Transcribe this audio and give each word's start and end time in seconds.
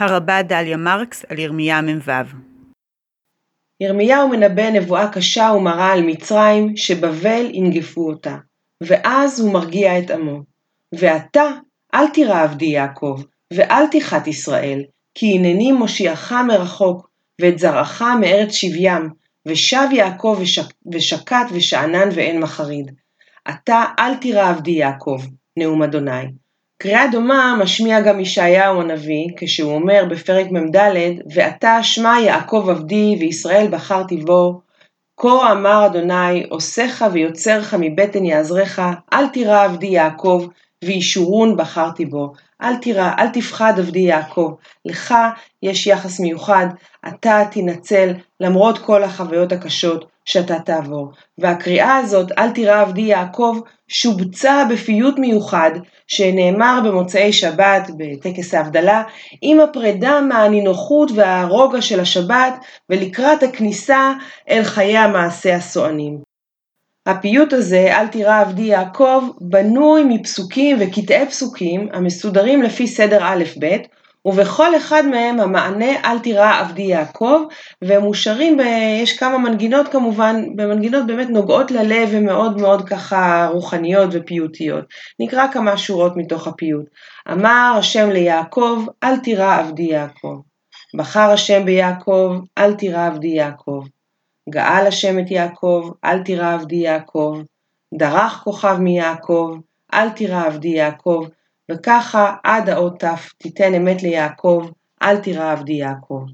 הרבה 0.00 0.42
דליה 0.42 0.76
מרקס 0.76 1.24
על 1.28 1.38
ירמיה 1.38 1.80
מ"ו 1.80 2.10
ירמיהו 3.80 4.28
מנבא 4.28 4.70
נבואה 4.70 5.12
קשה 5.12 5.52
ומרה 5.56 5.92
על 5.92 6.02
מצרים, 6.02 6.76
שבבל 6.76 7.46
ינגפו 7.52 8.08
אותה, 8.08 8.36
ואז 8.82 9.40
הוא 9.40 9.52
מרגיע 9.52 9.98
את 9.98 10.10
עמו. 10.10 10.40
ואתה, 10.94 11.44
אל 11.94 12.08
תירא 12.08 12.42
עבדי 12.42 12.66
יעקב, 12.66 13.22
ואל 13.52 13.86
תיחת 13.86 14.26
ישראל, 14.26 14.82
כי 15.14 15.26
הנני 15.26 15.72
מושיעך 15.72 16.32
מרחוק, 16.32 17.10
ואת 17.40 17.58
זרעך 17.58 18.02
מארץ 18.20 18.52
שבים, 18.52 19.08
ושב 19.46 19.86
יעקב 19.92 20.38
ושק, 20.40 20.72
ושקט 20.92 21.46
ושאנן 21.52 22.08
ואין 22.14 22.40
מחריד. 22.40 22.90
אתה 23.50 23.84
אל 23.98 24.14
תירא 24.14 24.50
עבדי 24.50 24.70
יעקב, 24.70 25.18
נאום 25.56 25.82
אדוני. 25.82 26.39
קריאה 26.82 27.06
דומה 27.12 27.56
משמיע 27.62 28.00
גם 28.00 28.20
ישעיהו 28.20 28.80
הנביא, 28.80 29.26
כשהוא 29.36 29.74
אומר 29.74 30.04
בפרק 30.10 30.46
מ"ד, 30.50 30.76
ועתה 31.34 31.82
שמע 31.82 32.14
יעקב 32.24 32.66
עבדי 32.70 33.16
וישראל 33.20 33.68
בחרתי 33.70 34.16
בו, 34.16 34.60
כה 35.16 35.52
אמר 35.52 35.86
אדוני, 35.86 36.44
עושך 36.48 37.02
ויוצרך 37.12 37.74
מבטן 37.78 38.24
יעזרך, 38.24 38.78
אל 39.12 39.26
תירא 39.26 39.64
עבדי 39.64 39.86
יעקב, 39.86 40.46
וישורון 40.84 41.56
בחרתי 41.56 42.04
בו. 42.04 42.32
אל 42.62 42.76
תירא, 42.76 43.10
אל 43.18 43.28
תפחד 43.28 43.72
עבדי 43.78 43.98
יעקב. 43.98 44.54
לך 44.84 45.14
יש 45.62 45.86
יחס 45.86 46.20
מיוחד, 46.20 46.66
אתה 47.08 47.42
תנצל 47.50 48.12
למרות 48.40 48.78
כל 48.78 49.04
החוויות 49.04 49.52
הקשות 49.52 50.04
שאתה 50.30 50.58
תעבור. 50.58 51.12
והקריאה 51.38 51.96
הזאת, 51.96 52.32
אל 52.38 52.50
תירא 52.50 52.80
עבדי 52.80 53.00
יעקב, 53.00 53.58
שובצה 53.88 54.64
בפיוט 54.70 55.18
מיוחד 55.18 55.70
שנאמר 56.06 56.80
במוצאי 56.84 57.32
שבת 57.32 57.90
בטקס 57.96 58.54
ההבדלה, 58.54 59.02
עם 59.42 59.60
הפרידה 59.60 60.20
מהנינוחות 60.20 61.10
והרוגע 61.14 61.82
של 61.82 62.00
השבת 62.00 62.54
ולקראת 62.90 63.42
הכניסה 63.42 64.12
אל 64.50 64.62
חיי 64.64 64.98
המעשה 64.98 65.56
הסוענים. 65.56 66.18
הפיוט 67.06 67.52
הזה, 67.52 67.96
אל 67.96 68.06
תירא 68.06 68.40
עבדי 68.40 68.62
יעקב, 68.62 69.24
בנוי 69.40 70.04
מפסוקים 70.08 70.76
וקטעי 70.80 71.26
פסוקים 71.26 71.88
המסודרים 71.92 72.62
לפי 72.62 72.86
סדר 72.86 73.18
א'-ב', 73.22 73.66
ובכל 74.24 74.76
אחד 74.76 75.02
מהם 75.06 75.40
המענה 75.40 76.00
אל 76.04 76.18
תירא 76.18 76.60
עבדי 76.60 76.82
יעקב, 76.82 77.40
והם 77.82 78.02
מושרים, 78.02 78.56
ב... 78.56 78.60
יש 79.02 79.18
כמה 79.18 79.38
מנגינות 79.38 79.88
כמובן, 79.88 80.56
במנגינות 80.56 81.06
באמת 81.06 81.28
נוגעות 81.28 81.70
ללב 81.70 82.08
ומאוד 82.12 82.60
מאוד 82.60 82.88
ככה 82.88 83.48
רוחניות 83.52 84.10
ופיוטיות. 84.12 84.84
נקרא 85.20 85.46
כמה 85.52 85.76
שורות 85.76 86.16
מתוך 86.16 86.46
הפיוט. 86.46 86.86
אמר 87.32 87.74
השם 87.78 88.10
ליעקב, 88.10 88.84
אל 89.04 89.16
תירא 89.16 89.58
עבדי 89.58 89.82
יעקב. 89.82 90.40
בחר 90.96 91.30
השם 91.30 91.64
ביעקב, 91.64 92.36
אל 92.58 92.74
תירא 92.74 93.06
עבדי 93.06 93.28
יעקב. 93.28 93.82
גאל 94.50 94.86
השם 94.86 95.18
את 95.18 95.30
יעקב, 95.30 95.90
אל 96.04 96.22
תירא 96.22 96.54
עבדי 96.54 96.76
יעקב, 96.76 97.38
דרך 97.94 98.40
כוכב 98.44 98.76
מיעקב, 98.80 99.56
אל 99.94 100.10
תירא 100.10 100.46
עבדי 100.46 100.68
יעקב, 100.68 101.24
וככה 101.70 102.34
עד 102.44 102.68
האות 102.68 103.04
ת' 103.04 103.18
תיתן 103.38 103.74
אמת 103.74 104.02
ליעקב, 104.02 104.66
אל 105.02 105.16
תירא 105.16 105.52
עבדי 105.52 105.72
יעקב. 105.72 106.24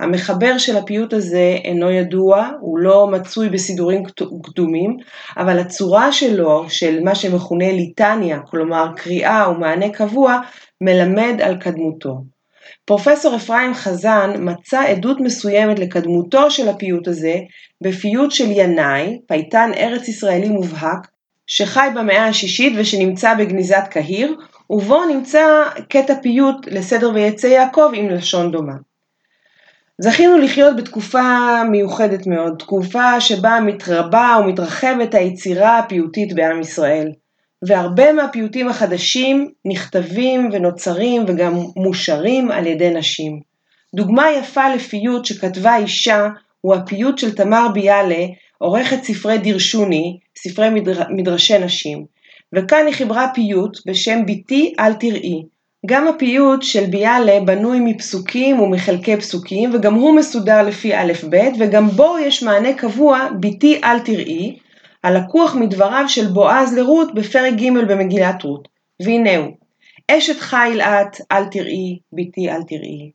המחבר 0.00 0.58
של 0.58 0.76
הפיוט 0.76 1.12
הזה 1.12 1.56
אינו 1.64 1.90
ידוע, 1.90 2.50
הוא 2.60 2.78
לא 2.78 3.06
מצוי 3.06 3.48
בסידורים 3.48 4.02
קדומים, 4.42 4.96
אבל 5.36 5.58
הצורה 5.58 6.12
שלו, 6.12 6.64
של 6.68 7.00
מה 7.04 7.14
שמכונה 7.14 7.72
ליטניה, 7.72 8.38
כלומר 8.40 8.88
קריאה 8.96 9.50
ומענה 9.50 9.88
קבוע, 9.88 10.40
מלמד 10.80 11.40
על 11.42 11.56
קדמותו. 11.56 12.22
פרופסור 12.84 13.36
אפרים 13.36 13.74
חזן 13.74 14.30
מצא 14.38 14.82
עדות 14.82 15.20
מסוימת 15.20 15.78
לקדמותו 15.78 16.50
של 16.50 16.68
הפיוט 16.68 17.08
הזה 17.08 17.34
בפיוט 17.80 18.30
של 18.30 18.50
ינאי, 18.50 19.18
פייטן 19.26 19.70
ארץ 19.76 20.08
ישראלי 20.08 20.48
מובהק, 20.48 21.08
שחי 21.46 21.88
במאה 21.94 22.26
השישית 22.26 22.72
ושנמצא 22.76 23.34
בגניזת 23.34 23.84
קהיר, 23.90 24.36
ובו 24.70 25.04
נמצא 25.04 25.64
קטע 25.88 26.14
פיוט 26.22 26.66
לסדר 26.66 27.10
ויצא 27.14 27.46
יעקב 27.46 27.90
עם 27.94 28.08
לשון 28.08 28.52
דומה. 28.52 28.72
זכינו 30.00 30.38
לחיות 30.38 30.76
בתקופה 30.76 31.22
מיוחדת 31.70 32.26
מאוד, 32.26 32.54
תקופה 32.58 33.20
שבה 33.20 33.60
מתרבה 33.60 34.36
ומתרחבת 34.40 35.14
היצירה 35.14 35.78
הפיוטית 35.78 36.32
בעם 36.34 36.60
ישראל. 36.60 37.12
והרבה 37.62 38.12
מהפיוטים 38.12 38.68
החדשים 38.68 39.50
נכתבים 39.64 40.48
ונוצרים 40.52 41.24
וגם 41.28 41.54
מושרים 41.76 42.50
על 42.50 42.66
ידי 42.66 42.90
נשים. 42.90 43.40
דוגמה 43.94 44.30
יפה 44.30 44.74
לפיוט 44.74 45.24
שכתבה 45.24 45.76
אישה 45.76 46.28
הוא 46.60 46.74
הפיוט 46.74 47.18
של 47.18 47.34
תמר 47.34 47.68
ביאלה, 47.74 48.26
עורכת 48.58 49.02
ספרי 49.02 49.38
דירשוני, 49.38 50.18
ספרי 50.38 50.70
מדר... 50.70 51.02
מדרשי 51.08 51.58
נשים. 51.58 52.17
וכאן 52.54 52.86
היא 52.86 52.94
חיברה 52.94 53.26
פיוט 53.34 53.78
בשם 53.86 54.26
ביתי 54.26 54.74
אל 54.80 54.94
תראי. 54.94 55.42
גם 55.86 56.08
הפיוט 56.08 56.62
של 56.62 56.86
ביאלה 56.86 57.40
בנוי 57.40 57.80
מפסוקים 57.80 58.60
ומחלקי 58.60 59.16
פסוקים, 59.16 59.70
וגם 59.74 59.94
הוא 59.94 60.16
מסודר 60.16 60.62
לפי 60.62 60.94
א'-ב', 60.94 61.36
וגם 61.58 61.88
בו 61.88 62.16
יש 62.18 62.42
מענה 62.42 62.74
קבוע, 62.74 63.28
ביתי 63.40 63.80
אל 63.84 64.00
תראי, 64.00 64.58
הלקוח 65.04 65.54
מדבריו 65.54 66.04
של 66.08 66.26
בועז 66.26 66.78
לרות 66.78 67.14
בפרק 67.14 67.54
ג' 67.54 67.72
במגילת 67.88 68.42
רות. 68.42 68.68
והנה 69.02 69.36
הוא, 69.36 69.52
אשת 70.10 70.40
חיל 70.40 70.80
את, 70.80 71.16
אל 71.32 71.44
תראי, 71.44 71.98
בתי 72.12 72.50
אל 72.50 72.62
תראי. 72.62 73.10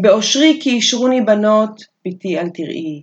באושרי 0.00 0.58
כי 0.62 0.70
אישרוני 0.70 1.20
בנות, 1.20 1.82
בתי 2.06 2.38
אל 2.38 2.48
תראי. 2.48 3.02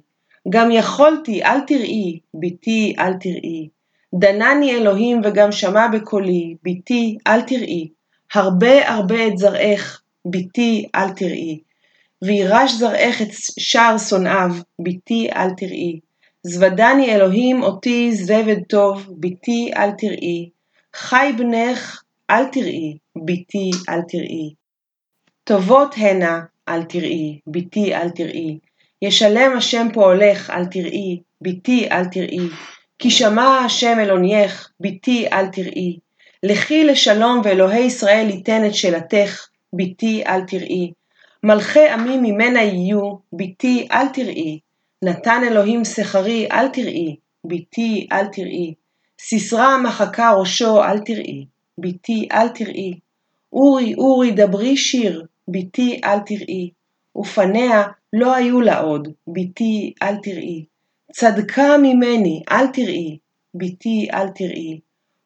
גם 0.49 0.71
יכולתי, 0.71 1.43
אל 1.43 1.59
תראי, 1.59 2.19
בתי 2.33 2.95
אל 2.99 3.13
תראי. 3.13 3.67
דנני 4.15 4.71
אלוהים 4.71 5.21
וגם 5.23 5.51
שמע 5.51 5.87
בקולי, 5.87 6.55
בתי 6.63 7.17
אל 7.27 7.41
תראי. 7.41 7.89
הרבה 8.33 8.89
הרבה 8.89 9.27
את 9.27 9.37
זרעך, 9.37 10.01
בתי 10.25 10.85
אל 10.95 11.09
תראי. 11.09 11.59
וירש 12.21 12.71
זרעך 12.73 13.21
את 13.21 13.27
שער 13.59 13.97
שונאיו, 13.97 14.51
בתי 14.79 15.29
אל 15.35 15.49
תראי. 15.57 15.99
זוודני 16.43 17.15
אלוהים 17.15 17.63
אותי 17.63 18.11
זבד 18.11 18.63
טוב, 18.69 19.09
בתי 19.19 19.71
אל 19.77 19.91
תראי, 19.91 20.49
חי 20.95 21.31
בנך 21.37 22.03
אל 22.29 22.45
תראי, 22.45 22.97
בתי 23.25 23.71
אל 23.89 24.01
תראי. 24.07 24.53
טובות 25.43 25.95
הנה 25.97 26.39
אל 26.69 26.83
תראי, 26.83 27.39
בתי 27.47 27.95
אל 27.95 28.09
תראי. 28.09 28.59
ישלם 29.01 29.57
השם 29.57 29.87
פועלך 29.93 30.49
אל 30.49 30.65
תראי, 30.65 31.21
בתי 31.41 31.87
אל 31.91 32.05
תראי. 32.05 32.49
כי 32.99 33.09
שמע 33.09 33.57
השם 33.65 33.99
אלונייך, 33.99 34.71
בתי 34.79 35.27
אל 35.27 35.47
תראי. 35.47 35.97
לכי 36.43 36.83
לשלום 36.83 37.41
ואלוהי 37.43 37.85
ישראל 37.85 38.29
ייתן 38.29 38.65
את 38.65 38.75
שאלתך, 38.75 39.47
בתי 39.73 40.23
אל 40.27 40.41
תראי. 40.41 40.91
מלכי 41.43 41.89
עמי 41.89 42.17
ממנה 42.17 42.61
יהיו, 42.61 43.15
בתי 43.33 43.87
אל 43.91 44.07
תראי. 44.07 44.59
נתן 45.03 45.41
אלוהים 45.47 45.85
שכרי, 45.85 46.47
אל 46.51 46.67
תראי, 46.67 47.15
בתי, 47.45 48.07
אל 48.11 48.25
תראי. 48.27 48.73
סיסרא 49.21 49.77
מחקה 49.77 50.31
ראשו, 50.31 50.83
אל 50.83 50.99
תראי, 50.99 51.45
בתי, 51.77 52.27
אל 52.31 52.47
תראי. 52.47 52.93
אורי, 53.53 53.95
אורי, 53.95 54.31
דברי 54.31 54.77
שיר, 54.77 55.25
בתי, 55.47 56.01
אל 56.03 56.19
תראי. 56.19 56.69
ופניה 57.17 57.83
לא 58.13 58.35
היו 58.35 58.61
לה 58.61 58.79
עוד, 58.79 59.07
בתי, 59.27 59.93
אל 60.01 60.15
תראי. 60.15 60.65
צדקה 61.11 61.77
ממני, 61.77 62.43
אל 62.51 62.67
תראי, 62.67 63.17
בתי, 63.55 64.07
אל 64.13 64.27
תראי. 64.29 64.79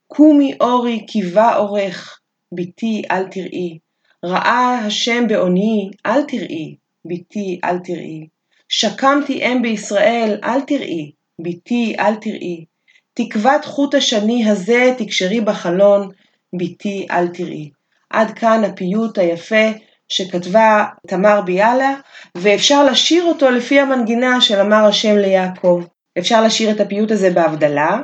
קומי 0.07 0.53
אורי, 0.61 1.05
קיבה 1.05 1.57
אורך, 1.57 2.19
בתי, 2.51 3.01
אל 3.11 3.27
תראי. 3.27 3.77
ראה 4.25 4.79
השם 4.85 5.27
בעוני, 5.27 5.89
אל 6.05 6.23
תראי, 6.23 6.75
בתי, 7.05 7.59
אל 7.63 7.79
תראי. 7.79 8.27
שקמתי 8.69 9.45
אם 9.45 9.61
בישראל, 9.61 10.39
אל 10.43 10.61
תראי, 10.61 11.11
בתי 11.39 11.95
אל 11.99 12.15
תראי. 12.15 12.65
תקוות 13.13 13.65
חוט 13.65 13.95
השני 13.95 14.49
הזה 14.49 14.93
תקשרי 14.97 15.41
בחלון, 15.41 16.09
בתי 16.53 17.07
אל 17.11 17.27
תראי. 17.27 17.69
עד 18.09 18.31
כאן 18.31 18.63
הפיוט 18.63 19.17
היפה 19.17 19.71
שכתבה 20.09 20.85
תמר 21.07 21.41
ביאלה, 21.41 21.93
ואפשר 22.35 22.85
לשיר 22.85 23.23
אותו 23.23 23.51
לפי 23.51 23.79
המנגינה 23.79 24.41
של 24.41 24.59
אמר 24.59 24.85
השם 24.85 25.17
ליעקב. 25.17 25.83
אפשר 26.17 26.43
לשיר 26.43 26.71
את 26.71 26.79
הפיוט 26.79 27.11
הזה 27.11 27.29
בהבדלה, 27.29 28.01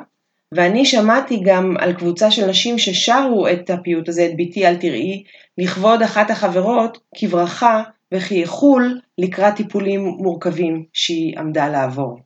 ואני 0.54 0.86
שמעתי 0.86 1.42
גם 1.46 1.76
על 1.80 1.94
קבוצה 1.94 2.32
של 2.32 2.48
נשים 2.48 2.78
ששרו 2.78 3.48
את 3.48 3.70
הפיוט 3.70 4.10
הזה, 4.10 4.26
את 4.26 4.36
ביתי 4.36 4.68
אל 4.68 4.76
תראי, 4.76 5.24
לכבוד 5.58 6.02
אחת 6.02 6.30
החברות, 6.30 6.98
כברכה 7.16 7.84
וכי 8.14 8.36
יחול 8.36 9.00
לקראת 9.18 9.56
טיפולים 9.56 10.06
מורכבים 10.06 10.86
שהיא 10.94 11.40
עמדה 11.40 11.68
לעבור. 11.70 12.20